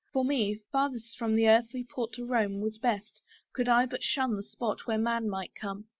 [0.11, 3.21] For me farthest from earthly port to roam Was best,
[3.53, 5.85] could I but shun the spot where man might come.